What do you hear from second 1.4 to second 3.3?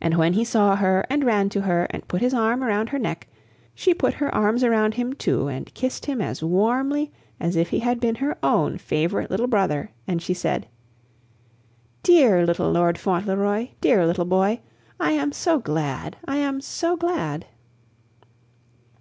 to her and put his arm around her neck,